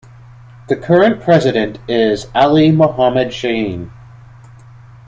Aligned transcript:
The 0.67 0.75
current 0.77 1.21
President 1.21 1.77
is 1.87 2.25
Ali 2.33 2.71
Mohamed 2.71 3.27
Shein. 3.27 3.91